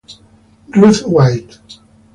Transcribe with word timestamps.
Ruth 0.75 1.05
White 1.05 1.61